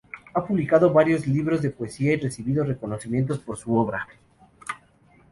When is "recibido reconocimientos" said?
2.15-3.37